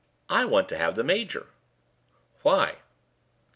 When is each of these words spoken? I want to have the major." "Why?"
I 0.29 0.45
want 0.45 0.67
to 0.69 0.77
have 0.79 0.95
the 0.95 1.03
major." 1.03 1.49
"Why?" 2.41 2.77